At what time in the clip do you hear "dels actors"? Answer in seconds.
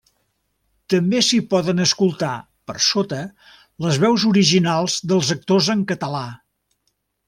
5.13-5.75